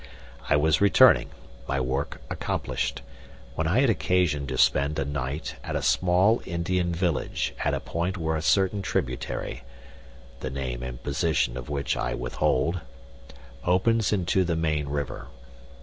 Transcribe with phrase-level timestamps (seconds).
[0.49, 1.29] I was returning,
[1.67, 3.03] my work accomplished,
[3.53, 7.79] when I had occasion to spend a night at a small Indian village at a
[7.79, 9.61] point where a certain tributary
[10.39, 12.79] the name and position of which I withhold
[13.63, 15.27] opens into the main river.